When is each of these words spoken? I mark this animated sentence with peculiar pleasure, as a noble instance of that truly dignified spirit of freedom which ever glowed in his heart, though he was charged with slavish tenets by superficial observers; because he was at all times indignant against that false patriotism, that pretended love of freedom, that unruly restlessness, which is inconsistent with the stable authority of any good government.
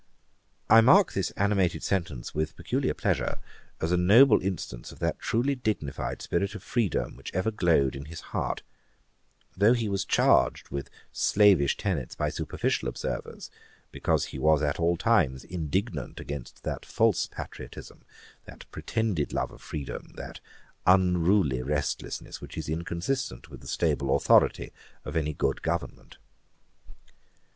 I 0.67 0.81
mark 0.81 1.13
this 1.13 1.29
animated 1.37 1.83
sentence 1.83 2.33
with 2.33 2.55
peculiar 2.55 2.95
pleasure, 2.95 3.37
as 3.79 3.91
a 3.91 3.97
noble 3.97 4.41
instance 4.41 4.91
of 4.91 4.97
that 4.97 5.19
truly 5.19 5.53
dignified 5.53 6.23
spirit 6.23 6.55
of 6.55 6.63
freedom 6.63 7.15
which 7.15 7.29
ever 7.35 7.51
glowed 7.51 7.95
in 7.95 8.05
his 8.05 8.21
heart, 8.33 8.63
though 9.55 9.73
he 9.73 9.87
was 9.87 10.03
charged 10.03 10.69
with 10.69 10.89
slavish 11.13 11.77
tenets 11.77 12.15
by 12.15 12.29
superficial 12.29 12.89
observers; 12.89 13.51
because 13.91 14.25
he 14.25 14.39
was 14.39 14.63
at 14.63 14.79
all 14.79 14.97
times 14.97 15.43
indignant 15.43 16.19
against 16.19 16.63
that 16.63 16.83
false 16.83 17.27
patriotism, 17.27 18.03
that 18.45 18.65
pretended 18.71 19.31
love 19.33 19.51
of 19.51 19.61
freedom, 19.61 20.13
that 20.15 20.39
unruly 20.87 21.61
restlessness, 21.61 22.41
which 22.41 22.57
is 22.57 22.67
inconsistent 22.67 23.51
with 23.51 23.61
the 23.61 23.67
stable 23.67 24.15
authority 24.15 24.71
of 25.05 25.15
any 25.15 25.33
good 25.35 25.61
government. 25.61 26.17